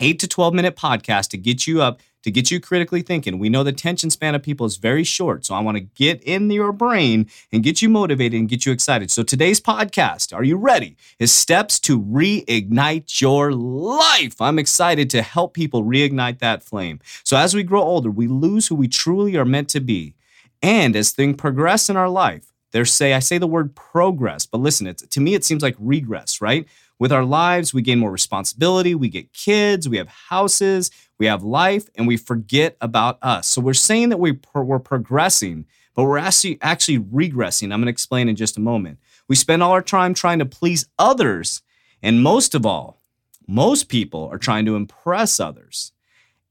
eight 0.00 0.18
to 0.20 0.28
12 0.28 0.54
minute 0.54 0.76
podcast 0.76 1.28
to 1.28 1.38
get 1.38 1.66
you 1.66 1.82
up, 1.82 2.00
to 2.22 2.30
get 2.30 2.50
you 2.50 2.60
critically 2.60 3.02
thinking. 3.02 3.38
We 3.38 3.48
know 3.48 3.62
the 3.62 3.70
attention 3.70 4.10
span 4.10 4.34
of 4.34 4.42
people 4.42 4.66
is 4.66 4.78
very 4.78 5.04
short. 5.04 5.46
So 5.46 5.54
I 5.54 5.60
want 5.60 5.76
to 5.76 5.80
get 5.80 6.22
in 6.24 6.50
your 6.50 6.72
brain 6.72 7.28
and 7.52 7.62
get 7.62 7.80
you 7.80 7.88
motivated 7.88 8.38
and 8.38 8.48
get 8.48 8.66
you 8.66 8.72
excited. 8.72 9.10
So 9.10 9.22
today's 9.22 9.60
podcast, 9.60 10.34
are 10.34 10.42
you 10.42 10.56
ready? 10.56 10.96
Is 11.18 11.32
steps 11.32 11.78
to 11.80 12.00
reignite 12.00 13.20
your 13.20 13.52
life. 13.52 14.40
I'm 14.40 14.58
excited 14.58 15.08
to 15.10 15.22
help 15.22 15.54
people 15.54 15.84
reignite 15.84 16.40
that 16.40 16.62
flame. 16.62 17.00
So 17.22 17.36
as 17.36 17.54
we 17.54 17.62
grow 17.62 17.82
older, 17.82 18.10
we 18.10 18.26
lose 18.26 18.66
who 18.66 18.74
we 18.74 18.88
truly 18.88 19.36
are 19.36 19.44
meant 19.44 19.68
to 19.70 19.80
be. 19.80 20.14
And 20.62 20.96
as 20.96 21.12
things 21.12 21.36
progress 21.36 21.88
in 21.88 21.96
our 21.96 22.08
life, 22.08 22.52
there's 22.72 22.92
say, 22.92 23.14
I 23.14 23.20
say 23.20 23.38
the 23.38 23.46
word 23.46 23.74
progress, 23.74 24.46
but 24.46 24.60
listen, 24.60 24.86
it's, 24.86 25.06
to 25.06 25.20
me, 25.20 25.34
it 25.34 25.44
seems 25.44 25.62
like 25.62 25.76
regress, 25.78 26.40
right? 26.40 26.66
With 26.98 27.12
our 27.12 27.24
lives, 27.24 27.74
we 27.74 27.82
gain 27.82 27.98
more 27.98 28.10
responsibility, 28.10 28.94
we 28.94 29.08
get 29.08 29.32
kids, 29.32 29.88
we 29.88 29.98
have 29.98 30.08
houses, 30.08 30.90
we 31.18 31.26
have 31.26 31.42
life, 31.42 31.88
and 31.94 32.06
we 32.06 32.16
forget 32.16 32.76
about 32.80 33.18
us. 33.22 33.46
So 33.48 33.60
we're 33.60 33.74
saying 33.74 34.08
that 34.08 34.18
we 34.18 34.32
pro- 34.32 34.62
we're 34.62 34.78
progressing, 34.78 35.66
but 35.94 36.04
we're 36.04 36.18
actually 36.18 36.58
actually 36.62 36.98
regressing. 36.98 37.64
I'm 37.64 37.80
going 37.80 37.84
to 37.84 37.90
explain 37.90 38.28
in 38.28 38.36
just 38.36 38.56
a 38.56 38.60
moment. 38.60 38.98
We 39.28 39.36
spend 39.36 39.62
all 39.62 39.72
our 39.72 39.82
time 39.82 40.14
trying 40.14 40.38
to 40.38 40.46
please 40.46 40.88
others, 40.98 41.62
and 42.02 42.22
most 42.22 42.54
of 42.54 42.64
all, 42.64 43.02
most 43.46 43.88
people 43.88 44.28
are 44.32 44.38
trying 44.38 44.64
to 44.64 44.76
impress 44.76 45.38
others. 45.38 45.92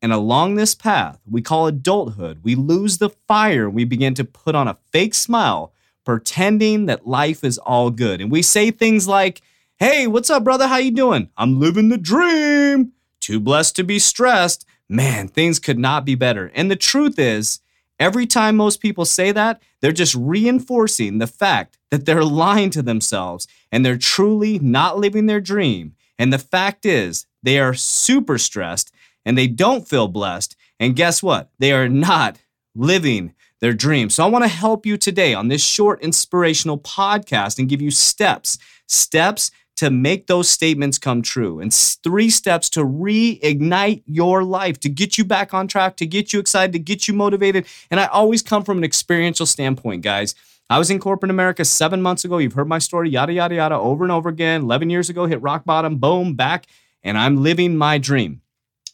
And 0.01 0.13
along 0.13 0.55
this 0.55 0.75
path 0.75 1.19
we 1.25 1.41
call 1.41 1.66
adulthood, 1.66 2.41
we 2.44 2.53
lose 2.53 3.00
the 3.00 3.09
fire. 3.09 3.67
We 3.67 3.85
begin 3.85 4.13
to 4.16 4.23
put 4.23 4.53
on 4.53 4.67
a 4.67 4.78
fake 4.91 5.16
smile, 5.16 5.73
pretending 6.03 6.85
that 6.85 7.07
life 7.07 7.44
is 7.44 7.57
all 7.57 7.89
good. 7.89 8.22
And 8.22 8.29
we 8.31 8.44
say 8.44 8.69
things 8.69 9.07
like, 9.07 9.41
Hey, 9.77 10.07
what's 10.07 10.29
up, 10.29 10.45
brother? 10.45 10.67
How 10.67 10.77
you 10.77 10.91
doing? 10.91 11.31
I'm 11.35 11.59
living 11.59 11.89
the 11.89 11.97
dream. 11.97 12.93
Too 13.19 13.41
blessed 13.41 13.75
to 13.75 13.83
be 13.83 13.99
stressed. 13.99 14.65
Man, 14.87 15.27
things 15.27 15.59
could 15.59 15.77
not 15.77 16.05
be 16.05 16.15
better. 16.15 16.49
And 16.55 16.71
the 16.71 16.77
truth 16.77 17.19
is, 17.19 17.59
every 17.99 18.25
time 18.25 18.55
most 18.55 18.79
people 18.79 19.03
say 19.03 19.33
that, 19.33 19.61
they're 19.81 19.91
just 19.91 20.15
reinforcing 20.15 21.17
the 21.17 21.27
fact 21.27 21.77
that 21.91 22.05
they're 22.05 22.23
lying 22.45 22.69
to 22.69 22.81
themselves 22.81 23.49
and 23.69 23.85
they're 23.85 23.97
truly 23.97 24.59
not 24.59 24.97
living 24.97 25.25
their 25.25 25.41
dream. 25.41 25.93
And 26.17 26.31
the 26.31 26.39
fact 26.39 26.85
is, 26.85 27.25
they 27.43 27.59
are 27.59 27.73
super 27.73 28.37
stressed 28.37 28.93
and 29.25 29.37
they 29.37 29.47
don't 29.47 29.85
feel 29.85 30.07
blessed. 30.07 30.55
And 30.79 30.95
guess 30.95 31.21
what? 31.21 31.49
They 31.59 31.73
are 31.73 31.89
not 31.89 32.37
living 32.75 33.33
their 33.59 33.73
dream. 33.73 34.09
So 34.09 34.23
I 34.23 34.29
want 34.29 34.45
to 34.45 34.49
help 34.49 34.85
you 34.85 34.95
today 34.95 35.33
on 35.33 35.49
this 35.49 35.61
short 35.61 36.01
inspirational 36.01 36.77
podcast 36.77 37.59
and 37.59 37.67
give 37.67 37.81
you 37.81 37.91
steps, 37.91 38.57
steps 38.87 39.51
to 39.77 39.89
make 39.89 40.27
those 40.27 40.49
statements 40.49 40.97
come 40.97 41.21
true 41.21 41.59
and 41.59 41.73
three 41.73 42.29
steps 42.29 42.69
to 42.71 42.85
reignite 42.85 44.03
your 44.05 44.43
life, 44.43 44.79
to 44.79 44.89
get 44.89 45.17
you 45.17 45.25
back 45.25 45.53
on 45.53 45.67
track, 45.67 45.97
to 45.97 46.05
get 46.05 46.31
you 46.31 46.39
excited, 46.39 46.71
to 46.73 46.79
get 46.79 47.07
you 47.07 47.13
motivated. 47.13 47.65
And 47.91 47.99
I 47.99 48.05
always 48.05 48.41
come 48.41 48.63
from 48.63 48.77
an 48.77 48.83
experiential 48.83 49.45
standpoint, 49.45 50.01
guys. 50.01 50.33
I 50.69 50.79
was 50.79 50.89
in 50.89 50.99
corporate 50.99 51.29
America 51.29 51.63
seven 51.63 52.01
months 52.01 52.25
ago. 52.25 52.37
You've 52.39 52.53
heard 52.53 52.67
my 52.67 52.79
story, 52.79 53.09
yada, 53.09 53.33
yada, 53.33 53.55
yada, 53.55 53.75
over 53.75 54.03
and 54.03 54.11
over 54.11 54.29
again. 54.29 54.63
11 54.63 54.89
years 54.89 55.09
ago, 55.09 55.25
hit 55.25 55.41
rock 55.41 55.63
bottom, 55.63 55.97
boom, 55.97 56.33
back, 56.33 56.65
and 57.03 57.17
I'm 57.17 57.43
living 57.43 57.77
my 57.77 57.97
dream. 57.97 58.41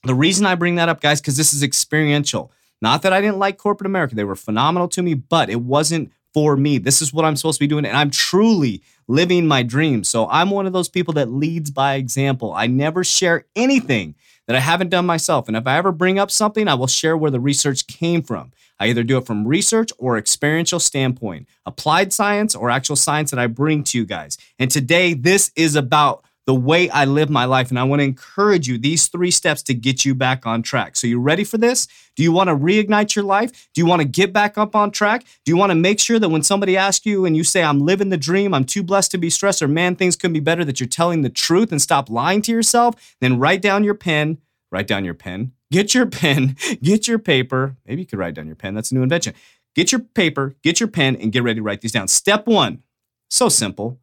The 0.03 0.15
reason 0.15 0.45
I 0.45 0.55
bring 0.55 0.75
that 0.75 0.89
up, 0.89 0.99
guys, 0.99 1.21
because 1.21 1.37
this 1.37 1.53
is 1.53 1.63
experiential. 1.63 2.51
Not 2.81 3.03
that 3.03 3.13
I 3.13 3.21
didn't 3.21 3.37
like 3.37 3.57
corporate 3.57 3.85
America, 3.85 4.15
they 4.15 4.23
were 4.23 4.35
phenomenal 4.35 4.87
to 4.89 5.03
me, 5.03 5.13
but 5.13 5.49
it 5.49 5.61
wasn't 5.61 6.11
for 6.33 6.55
me. 6.55 6.77
This 6.77 7.01
is 7.01 7.13
what 7.13 7.25
I'm 7.25 7.35
supposed 7.35 7.57
to 7.57 7.63
be 7.63 7.67
doing. 7.67 7.85
And 7.85 7.97
I'm 7.97 8.11
truly 8.11 8.81
living 9.07 9.47
my 9.47 9.63
dream. 9.63 10.03
So 10.03 10.27
I'm 10.29 10.49
one 10.49 10.65
of 10.65 10.73
those 10.73 10.89
people 10.89 11.13
that 11.15 11.29
leads 11.31 11.71
by 11.71 11.95
example. 11.95 12.53
I 12.53 12.67
never 12.67 13.03
share 13.03 13.45
anything 13.55 14.15
that 14.47 14.55
I 14.55 14.59
haven't 14.59 14.89
done 14.89 15.05
myself. 15.05 15.47
And 15.47 15.55
if 15.55 15.67
I 15.67 15.77
ever 15.77 15.91
bring 15.91 16.19
up 16.19 16.31
something, 16.31 16.67
I 16.67 16.73
will 16.73 16.87
share 16.87 17.15
where 17.15 17.31
the 17.31 17.39
research 17.39 17.87
came 17.87 18.21
from. 18.21 18.51
I 18.79 18.87
either 18.87 19.03
do 19.03 19.17
it 19.17 19.27
from 19.27 19.47
research 19.47 19.91
or 19.99 20.17
experiential 20.17 20.79
standpoint, 20.79 21.47
applied 21.65 22.11
science 22.11 22.55
or 22.55 22.69
actual 22.71 22.95
science 22.95 23.29
that 23.31 23.39
I 23.39 23.47
bring 23.47 23.83
to 23.85 23.97
you 23.97 24.05
guys. 24.05 24.37
And 24.57 24.71
today, 24.71 25.13
this 25.13 25.51
is 25.55 25.75
about 25.75 26.25
the 26.46 26.56
way 26.56 26.90
I 26.90 27.06
live 27.06 27.29
my 27.29 27.46
life. 27.46 27.69
And 27.69 27.79
I 27.79 27.84
want 27.84 28.00
to 28.00 28.03
encourage 28.03 28.68
you 28.68 28.78
these 28.78 29.07
three 29.07 29.31
steps 29.31 29.62
to 29.63 29.74
get 29.74 30.06
you 30.06 30.16
back 30.16 30.46
on 30.46 30.62
track. 30.62 30.96
So, 30.96 31.07
you 31.07 31.19
ready 31.19 31.44
for 31.44 31.57
this? 31.57 31.88
Do 32.16 32.24
you 32.24 32.31
want 32.31 32.50
to 32.50 32.56
reignite 32.56 33.16
your 33.16 33.25
life? 33.25 33.69
Do 33.74 33.81
you 33.81 33.85
want 33.85 34.02
to 34.02 34.07
get 34.07 34.34
back 34.34 34.57
up 34.57 34.75
on 34.75 34.91
track? 34.91 35.24
Do 35.46 35.52
you 35.52 35.57
want 35.57 35.72
to 35.72 35.75
make 35.75 36.00
sure 36.00 36.19
that 36.19 36.29
when 36.29 36.44
somebody 36.44 36.75
asks 36.75 37.06
you 37.06 37.25
and 37.25 37.38
you 37.38 37.44
say, 37.44 37.63
I'm 37.63 37.79
living 37.79 38.09
the 38.09 38.18
dream, 38.18 38.53
I'm 38.53 38.66
too 38.66 38.84
blessed 38.84 39.12
to 39.12 39.18
be 39.18 39.29
stressed, 39.29 39.62
or 39.62 39.68
man, 39.68 39.96
things 39.96 40.16
could 40.16 40.34
be 40.34 40.40
better, 40.40 40.66
that 40.66 40.79
you're 40.79 40.88
telling 40.88 41.22
the 41.22 41.29
truth 41.29 41.72
and 41.72 41.82
stop 41.82 42.09
lying 42.09 42.41
to 42.44 42.52
yourself? 42.52 43.16
Then 43.22 43.40
write 43.40 43.61
down 43.61 43.84
your 43.84 43.96
pen, 43.96 44.40
write 44.72 44.87
down 44.87 45.05
your 45.05 45.14
pen, 45.14 45.53
get 45.72 45.94
your 45.94 46.05
pen, 46.05 46.58
get 46.82 47.08
your 47.08 47.20
paper. 47.20 47.78
Maybe 47.85 48.02
you 48.02 48.08
could 48.08 48.20
write 48.20 48.34
down 48.34 48.47
your 48.47 48.55
pen. 48.55 48.73
That's 48.73 48.91
a 48.91 48.96
new 48.96 49.03
invention. 49.03 49.34
Get 49.73 49.91
your 49.94 50.02
paper, 50.02 50.55
get 50.64 50.82
your 50.82 50.90
pen, 50.90 51.16
and 51.16 51.32
get 51.32 51.44
ready 51.44 51.59
to 51.59 51.64
write 51.64 51.79
these 51.79 51.94
down. 51.94 52.09
Step 52.09 52.46
one, 52.46 52.84
so 53.29 53.47
simple 53.47 54.00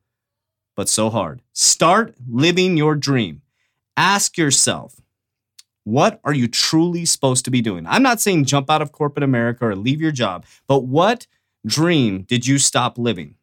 but 0.79 0.89
so 0.89 1.11
hard. 1.11 1.43
Start 1.53 2.15
living 2.31 2.77
your 2.77 2.95
dream. 2.95 3.43
Ask 3.97 4.39
yourself, 4.39 5.01
what 5.83 6.21
are 6.23 6.33
you 6.33 6.47
truly 6.47 7.05
supposed 7.05 7.45
to 7.47 7.51
be 7.51 7.61
doing? 7.61 7.85
I'm 7.89 8.05
not 8.05 8.21
saying 8.21 8.45
jump 8.45 8.71
out 8.71 8.81
of 8.81 8.93
corporate 8.93 9.25
America 9.25 9.67
or 9.67 9.75
leave 9.75 10.01
your 10.01 10.13
job, 10.13 10.47
but 10.69 10.85
what 10.85 11.27
dream 11.67 12.23
did 12.23 12.47
you 12.47 12.59
stop 12.59 12.97
living? 12.97 13.35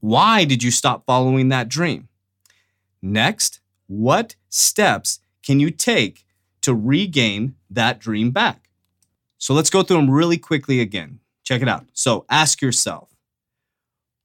Why 0.00 0.44
did 0.44 0.64
you 0.64 0.72
stop 0.72 1.06
following 1.06 1.48
that 1.50 1.68
dream? 1.68 2.08
Next, 3.00 3.60
what 3.86 4.34
steps 4.48 5.20
can 5.44 5.60
you 5.60 5.70
take 5.70 6.26
to 6.62 6.74
regain 6.74 7.54
that 7.70 8.00
dream 8.00 8.32
back? 8.32 8.68
So 9.38 9.54
let's 9.54 9.70
go 9.70 9.84
through 9.84 9.98
them 9.98 10.10
really 10.10 10.38
quickly 10.38 10.80
again. 10.80 11.20
Check 11.44 11.62
it 11.62 11.68
out. 11.68 11.86
So 11.92 12.26
ask 12.28 12.60
yourself, 12.60 13.10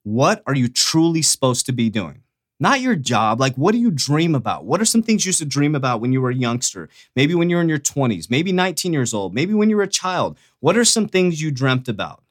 What 0.01 0.41
are 0.47 0.55
you 0.55 0.67
truly 0.67 1.21
supposed 1.21 1.67
to 1.67 1.71
be 1.71 1.91
doing? 1.91 2.22
Not 2.63 2.79
your 2.79 2.95
job. 2.95 3.41
Like, 3.41 3.55
what 3.55 3.73
do 3.73 3.77
you 3.77 3.91
dream 3.91 4.35
about? 4.35 4.63
What 4.63 4.79
are 4.79 4.85
some 4.85 5.03
things 5.03 5.25
you 5.25 5.31
used 5.31 5.39
to 5.39 5.45
dream 5.45 5.75
about 5.75 5.99
when 5.99 6.13
you 6.13 6.21
were 6.21 6.29
a 6.29 6.33
youngster? 6.33 6.87
Maybe 7.13 7.35
when 7.35 7.49
you're 7.49 7.59
in 7.59 7.67
your 7.67 7.77
20s, 7.77 8.29
maybe 8.29 8.53
19 8.53 8.93
years 8.93 9.13
old, 9.13 9.33
maybe 9.33 9.53
when 9.53 9.69
you 9.69 9.75
were 9.75 9.83
a 9.83 9.87
child. 9.87 10.37
What 10.61 10.77
are 10.77 10.85
some 10.85 11.09
things 11.09 11.41
you 11.41 11.51
dreamt 11.51 11.89
about? 11.89 12.23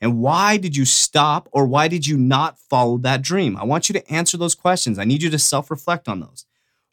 And 0.00 0.20
why 0.20 0.58
did 0.58 0.76
you 0.76 0.84
stop 0.84 1.48
or 1.50 1.66
why 1.66 1.88
did 1.88 2.06
you 2.06 2.16
not 2.16 2.56
follow 2.56 2.98
that 2.98 3.20
dream? 3.20 3.56
I 3.56 3.64
want 3.64 3.88
you 3.88 3.92
to 3.94 4.08
answer 4.08 4.36
those 4.36 4.54
questions. 4.54 4.96
I 4.96 5.02
need 5.02 5.24
you 5.24 5.30
to 5.30 5.40
self 5.40 5.72
reflect 5.72 6.06
on 6.06 6.20
those. 6.20 6.46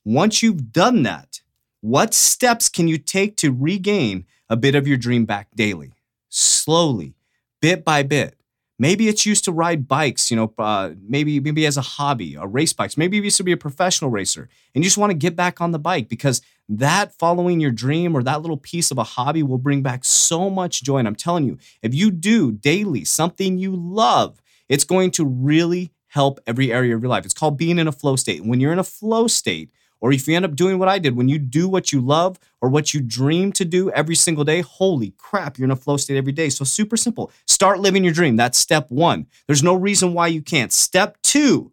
Once 0.04 0.42
you've 0.42 0.72
done 0.72 1.04
that, 1.04 1.42
what 1.82 2.16
steps 2.16 2.68
can 2.68 2.88
you 2.88 2.98
take 2.98 3.38
to 3.38 3.52
regain 3.52 4.26
a 4.50 4.58
bit 4.58 4.74
of 4.74 4.88
your 4.88 4.98
dream 4.98 5.26
back 5.26 5.50
daily? 5.54 5.94
Slowly, 6.30 7.14
bit 7.62 7.86
by 7.86 8.02
bit. 8.02 8.37
Maybe 8.80 9.08
it's 9.08 9.26
used 9.26 9.44
to 9.46 9.52
ride 9.52 9.88
bikes, 9.88 10.30
you 10.30 10.38
know, 10.38 10.54
uh, 10.60 10.92
maybe 11.02 11.40
maybe 11.40 11.66
as 11.66 11.78
a 11.78 11.82
hobby, 11.82 12.36
a 12.36 12.46
race 12.46 12.74
bikes. 12.74 12.96
Maybe 12.96 13.18
you 13.18 13.24
used 13.24 13.38
to 13.38 13.44
be 13.44 13.52
a 13.52 13.58
professional 13.58 14.12
racer 14.12 14.50
and 14.76 14.84
you 14.84 14.88
just 14.88 15.00
want 15.00 15.10
to 15.10 15.18
get 15.18 15.36
back 15.36 15.60
on 15.62 15.72
the 15.72 15.80
bike 15.80 16.10
because 16.10 16.42
that 16.70 17.14
following 17.18 17.60
your 17.60 17.72
dream 17.72 18.16
or 18.16 18.22
that 18.24 18.42
little 18.42 18.58
piece 18.58 18.92
of 18.92 18.98
a 18.98 19.04
hobby 19.04 19.42
will 19.42 19.58
bring 19.58 19.82
back 19.82 20.06
so 20.06 20.50
much 20.50 20.84
joy. 20.84 20.98
And 20.98 21.08
I'm 21.08 21.16
telling 21.16 21.46
you, 21.46 21.58
if 21.82 21.96
you 21.96 22.12
do 22.12 22.52
daily 22.52 23.04
something 23.04 23.58
you 23.58 23.76
love, 23.76 24.42
it's 24.70 24.84
going 24.84 25.12
to 25.12 25.26
really 25.26 25.92
help 26.10 26.40
every 26.46 26.72
area 26.72 26.96
of 26.96 27.02
your 27.02 27.10
life. 27.10 27.26
It's 27.26 27.34
called 27.34 27.58
being 27.58 27.80
in 27.80 27.88
a 27.88 27.92
flow 27.92 28.16
state. 28.16 28.46
When 28.46 28.60
you're 28.60 28.74
in 28.74 28.80
a 28.80 28.84
flow 28.84 29.28
state, 29.28 29.72
or 30.00 30.12
if 30.12 30.28
you 30.28 30.36
end 30.36 30.46
up 30.46 30.56
doing 30.56 30.80
what 30.80 30.88
I 30.88 31.00
did, 31.00 31.16
when 31.16 31.30
you 31.30 31.40
do 31.40 31.68
what 31.68 31.92
you 31.92 32.02
love 32.02 32.40
or 32.62 32.70
what 32.70 32.94
you 32.94 33.02
dream 33.02 33.52
to 33.54 33.66
do 33.66 33.90
every 33.92 34.16
single 34.16 34.44
day, 34.44 34.62
holy 34.62 35.14
crap, 35.18 35.58
you're 35.58 35.66
in 35.66 35.72
a 35.72 35.76
flow 35.76 35.98
state 35.98 36.18
every 36.18 36.32
day. 36.32 36.50
So, 36.50 36.64
super 36.66 36.98
simple. 36.98 37.32
Start 37.46 37.80
living 37.80 38.04
your 38.04 38.14
dream. 38.14 38.36
That's 38.36 38.58
step 38.58 38.90
one. 38.90 39.28
There's 39.48 39.64
no 39.64 39.76
reason 39.76 40.14
why 40.14 40.28
you 40.28 40.42
can't. 40.42 40.72
Step 40.72 41.18
two, 41.22 41.72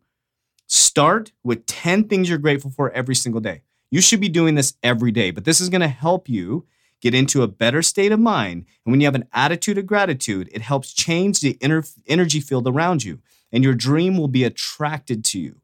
start 0.66 1.32
with 1.42 1.66
10 1.66 2.08
things 2.08 2.28
you're 2.28 2.38
grateful 2.38 2.70
for 2.70 2.90
every 2.90 3.14
single 3.14 3.40
day. 3.40 3.62
You 3.90 4.00
should 4.00 4.20
be 4.20 4.28
doing 4.28 4.54
this 4.54 4.74
every 4.82 5.12
day, 5.12 5.30
but 5.30 5.44
this 5.44 5.60
is 5.60 5.68
to 5.70 5.88
help 5.88 6.28
you 6.28 6.66
get 7.00 7.14
into 7.14 7.42
a 7.42 7.48
better 7.48 7.82
state 7.82 8.12
of 8.12 8.18
mind. 8.18 8.64
And 8.84 8.90
when 8.90 9.00
you 9.00 9.06
have 9.06 9.14
an 9.14 9.28
attitude 9.32 9.76
of 9.76 9.86
gratitude, 9.86 10.48
it 10.52 10.62
helps 10.62 10.92
change 10.92 11.40
the 11.40 11.58
inner 11.60 11.84
energy 12.06 12.40
field 12.40 12.66
around 12.66 13.04
you, 13.04 13.20
and 13.52 13.62
your 13.62 13.74
dream 13.74 14.16
will 14.16 14.28
be 14.28 14.42
attracted 14.42 15.24
to 15.26 15.38
you. 15.38 15.60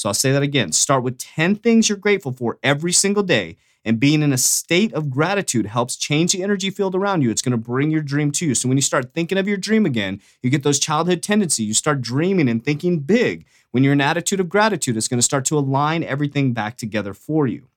So 0.00 0.08
I'll 0.08 0.14
say 0.14 0.32
that 0.32 0.42
again. 0.42 0.72
Start 0.72 1.02
with 1.02 1.18
10 1.18 1.56
things 1.56 1.90
you're 1.90 1.98
grateful 1.98 2.32
for 2.32 2.58
every 2.62 2.90
single 2.90 3.22
day. 3.22 3.58
And 3.84 4.00
being 4.00 4.22
in 4.22 4.32
a 4.32 4.38
state 4.38 4.94
of 4.94 5.10
gratitude 5.10 5.66
helps 5.66 5.94
change 5.94 6.32
the 6.32 6.42
energy 6.42 6.70
field 6.70 6.94
around 6.94 7.20
you. 7.20 7.30
It's 7.30 7.42
going 7.42 7.52
to 7.52 7.58
bring 7.58 7.90
your 7.90 8.00
dream 8.00 8.30
to 8.32 8.46
you. 8.46 8.54
So 8.54 8.66
when 8.66 8.78
you 8.78 8.82
start 8.82 9.12
thinking 9.12 9.36
of 9.36 9.46
your 9.46 9.58
dream 9.58 9.84
again, 9.84 10.22
you 10.42 10.48
get 10.48 10.62
those 10.62 10.78
childhood 10.78 11.22
tendencies. 11.22 11.66
You 11.66 11.74
start 11.74 12.00
dreaming 12.00 12.48
and 12.48 12.64
thinking 12.64 13.00
big. 13.00 13.44
When 13.72 13.84
you're 13.84 13.92
in 13.92 14.00
an 14.00 14.06
attitude 14.06 14.40
of 14.40 14.48
gratitude, 14.48 14.96
it's 14.96 15.06
going 15.06 15.18
to 15.18 15.22
start 15.22 15.44
to 15.46 15.58
align 15.58 16.02
everything 16.02 16.54
back 16.54 16.78
together 16.78 17.12
for 17.12 17.46
you. 17.46 17.68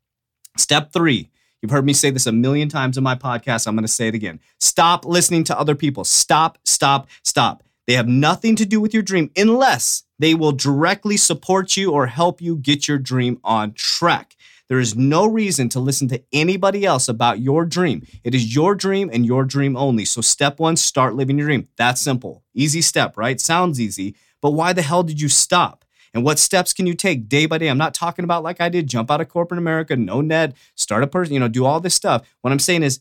Step 0.55 0.93
three. 0.93 1.29
You've 1.61 1.71
heard 1.71 1.85
me 1.85 1.91
say 1.91 2.09
this 2.09 2.25
a 2.25 2.31
million 2.31 2.69
times 2.69 2.97
in 2.97 3.03
my 3.03 3.15
podcast. 3.15 3.67
I'm 3.67 3.75
going 3.75 3.83
to 3.83 3.91
say 3.91 4.07
it 4.07 4.15
again. 4.15 4.39
Stop 4.61 5.03
listening 5.03 5.43
to 5.45 5.59
other 5.59 5.75
people. 5.75 6.05
Stop, 6.05 6.57
stop, 6.63 7.09
stop. 7.23 7.63
They 7.87 7.93
have 7.93 8.07
nothing 8.07 8.55
to 8.57 8.65
do 8.65 8.79
with 8.79 8.93
your 8.93 9.03
dream 9.03 9.29
unless 9.35 10.03
they 10.19 10.33
will 10.33 10.53
directly 10.53 11.17
support 11.17 11.75
you 11.75 11.91
or 11.91 12.07
help 12.07 12.41
you 12.41 12.55
get 12.55 12.87
your 12.87 12.97
dream 12.97 13.39
on 13.43 13.73
track. 13.73 14.35
There 14.69 14.79
is 14.79 14.95
no 14.95 15.27
reason 15.27 15.67
to 15.69 15.79
listen 15.79 16.07
to 16.07 16.23
anybody 16.31 16.85
else 16.85 17.07
about 17.07 17.39
your 17.39 17.65
dream. 17.65 18.05
It 18.23 18.33
is 18.33 18.55
your 18.55 18.73
dream 18.73 19.09
and 19.11 19.25
your 19.25 19.43
dream 19.43 19.75
only. 19.75 20.05
So, 20.05 20.21
step 20.21 20.59
one, 20.59 20.77
start 20.77 21.15
living 21.15 21.37
your 21.37 21.47
dream. 21.47 21.67
That's 21.77 22.01
simple. 22.01 22.43
Easy 22.53 22.81
step, 22.81 23.17
right? 23.17 23.39
Sounds 23.39 23.79
easy, 23.79 24.15
but 24.41 24.51
why 24.51 24.71
the 24.73 24.81
hell 24.81 25.03
did 25.03 25.19
you 25.19 25.29
stop? 25.29 25.83
And 26.13 26.23
what 26.23 26.39
steps 26.39 26.73
can 26.73 26.87
you 26.87 26.93
take 26.93 27.27
day 27.27 27.45
by 27.45 27.57
day? 27.57 27.67
I'm 27.67 27.77
not 27.77 27.93
talking 27.93 28.23
about 28.23 28.43
like 28.43 28.61
I 28.61 28.69
did, 28.69 28.87
jump 28.87 29.11
out 29.11 29.19
of 29.19 29.29
corporate 29.29 29.57
America, 29.57 29.95
no 29.95 30.21
net, 30.21 30.55
start 30.75 31.03
a 31.03 31.07
person, 31.07 31.33
you 31.33 31.39
know, 31.39 31.47
do 31.47 31.65
all 31.65 31.79
this 31.79 31.95
stuff. 31.95 32.27
What 32.41 32.53
I'm 32.53 32.59
saying 32.59 32.83
is 32.83 32.99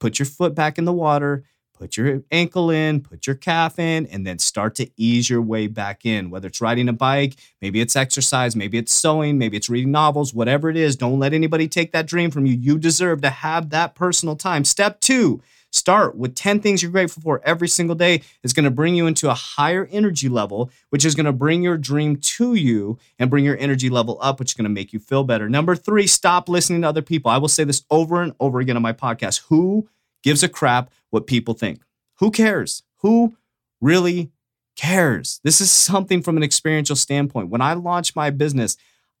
put 0.00 0.18
your 0.18 0.26
foot 0.26 0.54
back 0.54 0.78
in 0.78 0.84
the 0.84 0.92
water, 0.92 1.44
put 1.84 1.98
your 1.98 2.22
ankle 2.30 2.70
in, 2.70 2.98
put 2.98 3.26
your 3.26 3.36
calf 3.36 3.78
in, 3.78 4.06
and 4.06 4.26
then 4.26 4.38
start 4.38 4.74
to 4.74 4.88
ease 4.96 5.28
your 5.28 5.42
way 5.42 5.66
back 5.66 6.06
in. 6.06 6.30
Whether 6.30 6.48
it's 6.48 6.62
riding 6.62 6.88
a 6.88 6.94
bike, 6.94 7.34
maybe 7.60 7.82
it's 7.82 7.94
exercise, 7.94 8.56
maybe 8.56 8.78
it's 8.78 8.90
sewing, 8.90 9.36
maybe 9.36 9.58
it's 9.58 9.68
reading 9.68 9.90
novels, 9.90 10.32
whatever 10.32 10.70
it 10.70 10.78
is, 10.78 10.96
don't 10.96 11.18
let 11.18 11.34
anybody 11.34 11.68
take 11.68 11.92
that 11.92 12.06
dream 12.06 12.30
from 12.30 12.46
you. 12.46 12.54
You 12.54 12.78
deserve 12.78 13.20
to 13.20 13.28
have 13.28 13.68
that 13.68 13.94
personal 13.94 14.34
time. 14.34 14.64
Step 14.64 14.98
two, 15.02 15.42
start 15.72 16.16
with 16.16 16.34
10 16.34 16.60
things 16.60 16.82
you're 16.82 16.90
grateful 16.90 17.22
for 17.22 17.42
every 17.44 17.68
single 17.68 17.96
day. 17.96 18.22
It's 18.42 18.54
going 18.54 18.64
to 18.64 18.70
bring 18.70 18.94
you 18.94 19.06
into 19.06 19.28
a 19.28 19.34
higher 19.34 19.86
energy 19.92 20.30
level, 20.30 20.70
which 20.88 21.04
is 21.04 21.14
going 21.14 21.26
to 21.26 21.32
bring 21.34 21.62
your 21.62 21.76
dream 21.76 22.16
to 22.16 22.54
you 22.54 22.98
and 23.18 23.28
bring 23.28 23.44
your 23.44 23.58
energy 23.58 23.90
level 23.90 24.16
up, 24.22 24.38
which 24.38 24.52
is 24.52 24.54
going 24.54 24.64
to 24.64 24.70
make 24.70 24.94
you 24.94 25.00
feel 25.00 25.22
better. 25.22 25.50
Number 25.50 25.76
three, 25.76 26.06
stop 26.06 26.48
listening 26.48 26.80
to 26.80 26.88
other 26.88 27.02
people. 27.02 27.30
I 27.30 27.36
will 27.36 27.48
say 27.48 27.64
this 27.64 27.84
over 27.90 28.22
and 28.22 28.32
over 28.40 28.60
again 28.60 28.76
on 28.76 28.82
my 28.82 28.94
podcast. 28.94 29.42
Who 29.48 29.86
gives 30.24 30.42
a 30.42 30.48
crap 30.48 30.90
what 31.10 31.28
people 31.28 31.54
think. 31.54 31.82
Who 32.18 32.32
cares? 32.32 32.82
Who 33.02 33.36
really 33.80 34.32
cares? 34.76 35.40
This 35.44 35.60
is 35.60 35.70
something 35.70 36.22
from 36.22 36.36
an 36.36 36.42
experiential 36.42 36.96
standpoint. 36.96 37.50
When 37.50 37.60
I 37.60 37.74
launched 37.74 38.16
my 38.16 38.30
business, 38.30 38.76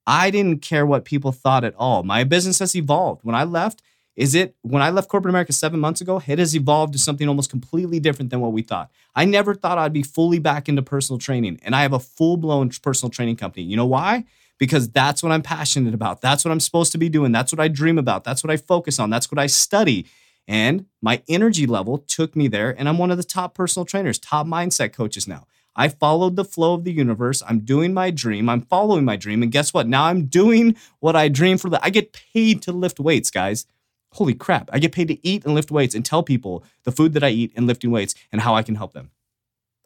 I 0.06 0.30
didn't 0.30 0.62
care 0.62 0.84
what 0.84 1.04
people 1.04 1.30
thought 1.30 1.62
at 1.62 1.74
all. 1.76 2.02
My 2.02 2.24
business 2.24 2.58
has 2.58 2.74
evolved. 2.74 3.20
When 3.22 3.34
I 3.34 3.44
left, 3.44 3.82
is 4.16 4.34
it 4.34 4.54
when 4.62 4.82
I 4.82 4.90
left 4.90 5.08
corporate 5.08 5.30
America 5.30 5.52
seven 5.52 5.80
months 5.80 6.00
ago, 6.00 6.22
it 6.26 6.38
has 6.38 6.54
evolved 6.54 6.92
to 6.92 6.98
something 6.98 7.28
almost 7.28 7.50
completely 7.50 8.00
different 8.00 8.30
than 8.30 8.40
what 8.40 8.52
we 8.52 8.62
thought. 8.62 8.90
I 9.14 9.24
never 9.24 9.54
thought 9.54 9.78
I'd 9.78 9.92
be 9.92 10.02
fully 10.02 10.38
back 10.38 10.68
into 10.68 10.82
personal 10.82 11.18
training, 11.18 11.60
and 11.62 11.74
I 11.74 11.82
have 11.82 11.92
a 11.92 11.98
full 11.98 12.36
blown 12.36 12.70
personal 12.82 13.10
training 13.10 13.36
company. 13.36 13.64
You 13.64 13.76
know 13.76 13.86
why? 13.86 14.24
Because 14.58 14.88
that's 14.88 15.22
what 15.22 15.32
I'm 15.32 15.42
passionate 15.42 15.94
about. 15.94 16.20
That's 16.20 16.44
what 16.44 16.52
I'm 16.52 16.60
supposed 16.60 16.92
to 16.92 16.98
be 16.98 17.08
doing. 17.08 17.32
That's 17.32 17.52
what 17.52 17.60
I 17.60 17.66
dream 17.66 17.98
about. 17.98 18.22
That's 18.22 18.44
what 18.44 18.52
I 18.52 18.56
focus 18.56 19.00
on. 19.00 19.10
That's 19.10 19.32
what 19.32 19.38
I 19.40 19.46
study. 19.46 20.06
And 20.46 20.86
my 21.00 21.22
energy 21.28 21.66
level 21.66 21.98
took 21.98 22.36
me 22.36 22.48
there. 22.48 22.70
And 22.76 22.88
I'm 22.88 22.98
one 22.98 23.10
of 23.10 23.16
the 23.16 23.24
top 23.24 23.54
personal 23.54 23.86
trainers, 23.86 24.18
top 24.18 24.46
mindset 24.46 24.92
coaches 24.92 25.26
now. 25.26 25.46
I 25.76 25.88
followed 25.88 26.36
the 26.36 26.44
flow 26.44 26.74
of 26.74 26.84
the 26.84 26.92
universe. 26.92 27.42
I'm 27.46 27.60
doing 27.60 27.92
my 27.92 28.10
dream. 28.10 28.48
I'm 28.48 28.62
following 28.62 29.04
my 29.04 29.16
dream. 29.16 29.42
And 29.42 29.50
guess 29.50 29.74
what? 29.74 29.88
Now 29.88 30.04
I'm 30.04 30.26
doing 30.26 30.76
what 31.00 31.16
I 31.16 31.28
dream 31.28 31.58
for. 31.58 31.68
The, 31.68 31.84
I 31.84 31.90
get 31.90 32.12
paid 32.12 32.62
to 32.62 32.72
lift 32.72 33.00
weights, 33.00 33.30
guys. 33.30 33.66
Holy 34.12 34.34
crap. 34.34 34.70
I 34.72 34.78
get 34.78 34.92
paid 34.92 35.08
to 35.08 35.26
eat 35.26 35.44
and 35.44 35.54
lift 35.54 35.72
weights 35.72 35.94
and 35.94 36.04
tell 36.04 36.22
people 36.22 36.62
the 36.84 36.92
food 36.92 37.14
that 37.14 37.24
I 37.24 37.30
eat 37.30 37.52
and 37.56 37.66
lifting 37.66 37.90
weights 37.90 38.14
and 38.30 38.40
how 38.40 38.54
I 38.54 38.62
can 38.62 38.76
help 38.76 38.92
them. 38.92 39.10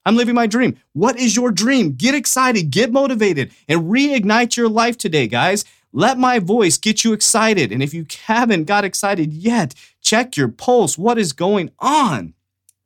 I'm 0.05 0.17
living 0.17 0.35
my 0.35 0.47
dream. 0.47 0.79
What 0.93 1.19
is 1.19 1.37
your 1.37 1.51
dream? 1.51 1.93
Get 1.93 2.15
excited, 2.15 2.71
get 2.71 2.93
motivated, 2.93 3.53
and 3.69 3.91
reignite 3.91 4.57
your 4.57 4.69
life 4.69 4.97
today, 4.99 5.27
guys. 5.27 5.65
Let 5.93 6.19
my 6.19 6.39
voice 6.39 6.77
get 6.77 7.05
you 7.05 7.15
excited. 7.15 7.73
And 7.73 7.83
if 7.83 7.95
you 7.95 8.07
haven't 8.27 8.65
got 8.65 8.85
excited 8.85 9.33
yet, 9.33 9.75
check 10.09 10.39
your 10.39 10.49
pulse. 10.49 10.97
What 10.97 11.19
is 11.19 11.35
going 11.35 11.71
on? 11.81 12.33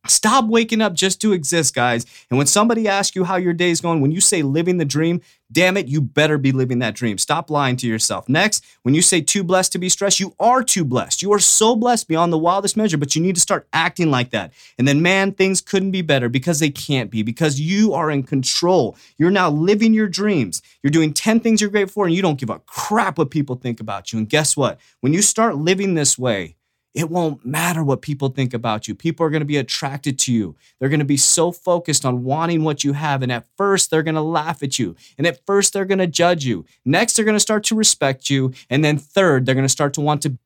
Stop 0.08 0.46
waking 0.46 0.80
up 0.80 0.94
just 0.94 1.20
to 1.20 1.32
exist, 1.32 1.76
guys. 1.76 2.04
And 2.28 2.36
when 2.36 2.48
somebody 2.48 2.88
asks 2.88 3.14
you 3.14 3.22
how 3.22 3.36
your 3.36 3.52
day 3.52 3.70
is 3.70 3.80
going, 3.80 4.00
when 4.00 4.10
you 4.10 4.20
say 4.20 4.42
living 4.42 4.78
the 4.78 4.84
dream, 4.84 5.20
damn 5.52 5.76
it, 5.76 5.86
you 5.86 6.00
better 6.00 6.36
be 6.38 6.50
living 6.50 6.80
that 6.80 6.96
dream. 6.96 7.18
Stop 7.18 7.48
lying 7.48 7.76
to 7.76 7.86
yourself. 7.86 8.28
Next, 8.28 8.64
when 8.82 8.96
you 8.96 9.02
say 9.02 9.20
too 9.20 9.44
blessed 9.44 9.70
to 9.70 9.78
be 9.78 9.88
stressed, 9.88 10.18
you 10.18 10.34
are 10.40 10.64
too 10.64 10.84
blessed. 10.84 11.22
You 11.22 11.32
are 11.32 11.38
so 11.38 11.76
blessed 11.76 12.08
beyond 12.08 12.32
the 12.32 12.38
wildest 12.38 12.76
measure, 12.76 12.98
but 12.98 13.14
you 13.14 13.22
need 13.22 13.36
to 13.36 13.40
start 13.40 13.68
acting 13.72 14.10
like 14.10 14.30
that. 14.30 14.52
And 14.76 14.88
then, 14.88 15.02
man, 15.02 15.30
things 15.30 15.60
couldn't 15.60 15.92
be 15.92 16.02
better 16.02 16.28
because 16.28 16.58
they 16.58 16.70
can't 16.70 17.08
be, 17.08 17.22
because 17.22 17.60
you 17.60 17.92
are 17.92 18.10
in 18.10 18.24
control. 18.24 18.96
You're 19.18 19.30
now 19.30 19.50
living 19.50 19.94
your 19.94 20.08
dreams. 20.08 20.60
You're 20.82 20.90
doing 20.90 21.14
10 21.14 21.38
things 21.38 21.60
you're 21.60 21.70
grateful 21.70 22.02
for, 22.02 22.06
and 22.06 22.14
you 22.16 22.22
don't 22.22 22.40
give 22.40 22.50
a 22.50 22.58
crap 22.66 23.18
what 23.18 23.30
people 23.30 23.54
think 23.54 23.78
about 23.78 24.12
you. 24.12 24.18
And 24.18 24.28
guess 24.28 24.56
what? 24.56 24.80
When 24.98 25.12
you 25.12 25.22
start 25.22 25.58
living 25.58 25.94
this 25.94 26.18
way, 26.18 26.56
it 26.94 27.08
won't 27.08 27.44
matter 27.44 27.82
what 27.82 28.02
people 28.02 28.28
think 28.28 28.52
about 28.52 28.86
you. 28.86 28.94
People 28.94 29.24
are 29.24 29.30
going 29.30 29.40
to 29.40 29.46
be 29.46 29.56
attracted 29.56 30.18
to 30.20 30.32
you. 30.32 30.56
They're 30.78 30.90
going 30.90 31.00
to 31.00 31.06
be 31.06 31.16
so 31.16 31.50
focused 31.50 32.04
on 32.04 32.22
wanting 32.22 32.64
what 32.64 32.84
you 32.84 32.92
have. 32.92 33.22
And 33.22 33.32
at 33.32 33.46
first, 33.56 33.90
they're 33.90 34.02
going 34.02 34.14
to 34.14 34.20
laugh 34.20 34.62
at 34.62 34.78
you. 34.78 34.94
And 35.16 35.26
at 35.26 35.44
first, 35.46 35.72
they're 35.72 35.86
going 35.86 35.98
to 35.98 36.06
judge 36.06 36.44
you. 36.44 36.66
Next, 36.84 37.14
they're 37.14 37.24
going 37.24 37.36
to 37.36 37.40
start 37.40 37.64
to 37.64 37.74
respect 37.74 38.28
you. 38.28 38.52
And 38.68 38.84
then, 38.84 38.98
third, 38.98 39.46
they're 39.46 39.54
going 39.54 39.64
to 39.64 39.70
start 39.70 39.94
to 39.94 40.02
want 40.02 40.22
to 40.22 40.36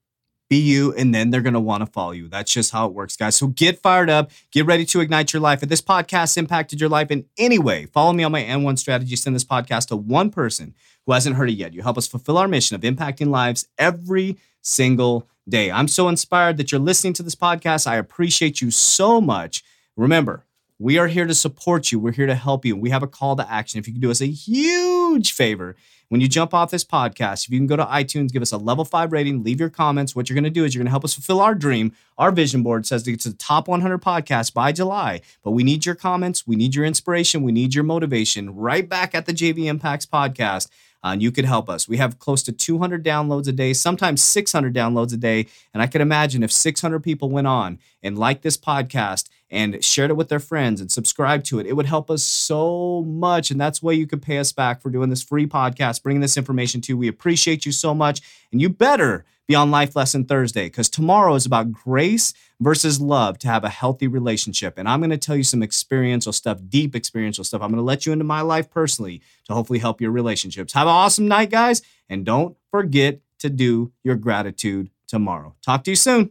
be 0.48 0.58
you. 0.58 0.94
And 0.94 1.12
then 1.12 1.30
they're 1.30 1.40
going 1.40 1.54
to 1.54 1.60
want 1.60 1.84
to 1.84 1.90
follow 1.90 2.12
you. 2.12 2.28
That's 2.28 2.52
just 2.52 2.70
how 2.70 2.86
it 2.86 2.92
works, 2.92 3.16
guys. 3.16 3.34
So 3.34 3.48
get 3.48 3.80
fired 3.80 4.08
up. 4.08 4.30
Get 4.52 4.66
ready 4.66 4.84
to 4.86 5.00
ignite 5.00 5.32
your 5.32 5.40
life. 5.40 5.64
If 5.64 5.68
this 5.68 5.82
podcast 5.82 6.36
impacted 6.36 6.80
your 6.80 6.90
life 6.90 7.10
in 7.10 7.24
any 7.36 7.58
way, 7.58 7.86
follow 7.86 8.12
me 8.12 8.22
on 8.22 8.30
my 8.30 8.42
N1 8.44 8.78
strategy. 8.78 9.16
Send 9.16 9.34
this 9.34 9.44
podcast 9.44 9.88
to 9.88 9.96
one 9.96 10.30
person 10.30 10.74
who 11.04 11.12
hasn't 11.12 11.34
heard 11.34 11.50
it 11.50 11.54
yet. 11.54 11.74
You 11.74 11.82
help 11.82 11.98
us 11.98 12.06
fulfill 12.06 12.38
our 12.38 12.46
mission 12.46 12.76
of 12.76 12.82
impacting 12.82 13.28
lives 13.30 13.66
every 13.78 14.38
single 14.62 15.26
day. 15.48 15.70
I'm 15.70 15.88
so 15.88 16.08
inspired 16.08 16.56
that 16.56 16.72
you're 16.72 16.80
listening 16.80 17.12
to 17.14 17.22
this 17.22 17.34
podcast. 17.34 17.86
I 17.86 17.96
appreciate 17.96 18.60
you 18.60 18.70
so 18.70 19.20
much. 19.20 19.62
Remember, 19.96 20.44
we 20.78 20.98
are 20.98 21.08
here 21.08 21.26
to 21.26 21.34
support 21.34 21.90
you. 21.90 21.98
We're 21.98 22.12
here 22.12 22.26
to 22.26 22.34
help 22.34 22.64
you. 22.64 22.76
We 22.76 22.90
have 22.90 23.02
a 23.02 23.06
call 23.06 23.36
to 23.36 23.50
action. 23.50 23.78
If 23.78 23.86
you 23.86 23.94
can 23.94 24.02
do 24.02 24.10
us 24.10 24.20
a 24.20 24.26
huge 24.26 24.95
huge 25.16 25.32
favor 25.32 25.76
when 26.08 26.20
you 26.20 26.28
jump 26.28 26.54
off 26.54 26.70
this 26.70 26.84
podcast, 26.84 27.46
if 27.46 27.50
you 27.50 27.58
can 27.58 27.66
go 27.66 27.76
to 27.76 27.84
iTunes, 27.84 28.32
give 28.32 28.42
us 28.42 28.52
a 28.52 28.56
level 28.56 28.84
five 28.84 29.10
rating, 29.10 29.42
leave 29.42 29.58
your 29.58 29.70
comments. 29.70 30.14
What 30.14 30.28
you're 30.28 30.34
going 30.34 30.44
to 30.44 30.50
do 30.50 30.64
is 30.64 30.74
you're 30.74 30.80
going 30.80 30.86
to 30.86 30.92
help 30.92 31.04
us 31.04 31.14
fulfill 31.14 31.40
our 31.40 31.54
dream. 31.54 31.92
Our 32.16 32.30
vision 32.30 32.62
board 32.62 32.86
says 32.86 33.02
to 33.04 33.10
get 33.10 33.20
to 33.20 33.30
the 33.30 33.36
top 33.36 33.66
100 33.66 34.00
podcasts 34.00 34.52
by 34.52 34.72
July, 34.72 35.20
but 35.42 35.50
we 35.50 35.64
need 35.64 35.84
your 35.84 35.96
comments, 35.96 36.46
we 36.46 36.54
need 36.54 36.74
your 36.74 36.84
inspiration, 36.84 37.42
we 37.42 37.52
need 37.52 37.74
your 37.74 37.84
motivation 37.84 38.54
right 38.54 38.88
back 38.88 39.14
at 39.14 39.26
the 39.26 39.32
JV 39.32 39.66
Impacts 39.66 40.06
podcast. 40.06 40.68
Uh, 41.04 41.10
and 41.10 41.22
you 41.22 41.30
could 41.30 41.44
help 41.44 41.68
us. 41.68 41.88
We 41.88 41.98
have 41.98 42.18
close 42.18 42.42
to 42.44 42.52
200 42.52 43.04
downloads 43.04 43.46
a 43.46 43.52
day, 43.52 43.72
sometimes 43.72 44.22
600 44.22 44.74
downloads 44.74 45.12
a 45.12 45.16
day. 45.16 45.46
And 45.72 45.82
I 45.82 45.86
could 45.86 46.00
imagine 46.00 46.42
if 46.42 46.50
600 46.50 47.00
people 47.00 47.30
went 47.30 47.46
on 47.46 47.78
and 48.02 48.18
liked 48.18 48.42
this 48.42 48.56
podcast 48.56 49.28
and 49.50 49.82
shared 49.84 50.10
it 50.10 50.16
with 50.16 50.28
their 50.28 50.40
friends 50.40 50.80
and 50.80 50.90
subscribe 50.90 51.44
to 51.44 51.58
it, 51.58 51.66
it 51.66 51.74
would 51.74 51.86
help 51.86 52.10
us 52.10 52.22
so 52.22 53.02
much. 53.06 53.50
And 53.50 53.60
that's 53.60 53.82
why 53.82 53.92
you 53.92 54.06
could 54.06 54.22
pay 54.22 54.38
us 54.38 54.52
back 54.52 54.82
for 54.82 54.90
doing 54.90 55.10
this 55.10 55.22
free 55.22 55.46
podcast, 55.46 56.02
bringing 56.02 56.20
this 56.20 56.36
information 56.36 56.80
to 56.82 56.92
you. 56.92 56.98
We 56.98 57.08
appreciate 57.08 57.64
you 57.64 57.72
so 57.72 57.94
much. 57.94 58.20
And 58.50 58.60
you 58.60 58.68
better 58.68 59.24
be 59.46 59.54
on 59.54 59.70
Life 59.70 59.94
Lesson 59.94 60.24
Thursday 60.24 60.66
because 60.66 60.88
tomorrow 60.88 61.34
is 61.34 61.46
about 61.46 61.70
grace 61.70 62.34
versus 62.60 63.00
love 63.00 63.38
to 63.38 63.48
have 63.48 63.64
a 63.64 63.68
healthy 63.68 64.08
relationship. 64.08 64.76
And 64.76 64.88
I'm 64.88 65.00
going 65.00 65.10
to 65.10 65.18
tell 65.18 65.36
you 65.36 65.44
some 65.44 65.62
experiential 65.62 66.32
stuff, 66.32 66.58
deep 66.68 66.96
experiential 66.96 67.44
stuff. 67.44 67.62
I'm 67.62 67.70
going 67.70 67.76
to 67.76 67.82
let 67.82 68.06
you 68.06 68.12
into 68.12 68.24
my 68.24 68.40
life 68.40 68.70
personally 68.70 69.22
to 69.44 69.54
hopefully 69.54 69.78
help 69.78 70.00
your 70.00 70.10
relationships. 70.10 70.72
Have 70.72 70.88
an 70.88 70.92
awesome 70.94 71.28
night, 71.28 71.50
guys. 71.50 71.82
And 72.08 72.24
don't 72.24 72.56
forget 72.70 73.20
to 73.38 73.50
do 73.50 73.92
your 74.02 74.16
gratitude 74.16 74.90
tomorrow. 75.06 75.54
Talk 75.62 75.84
to 75.84 75.90
you 75.90 75.96
soon. 75.96 76.30